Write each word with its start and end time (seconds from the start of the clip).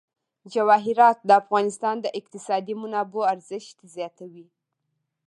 جواهرات 0.53 1.17
د 1.23 1.29
افغانستان 1.41 1.95
د 2.01 2.05
اقتصادي 2.19 2.73
منابعو 2.81 3.29
ارزښت 3.33 3.77
زیاتوي. 3.95 4.47